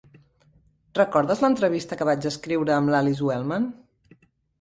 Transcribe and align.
Recordes 0.99 1.43
l'entrevista 1.43 1.97
que 1.99 2.07
vaig 2.09 2.27
escriure 2.29 2.73
amb 2.77 2.93
l'Alice 2.95 3.25
Wellman? 3.29 3.69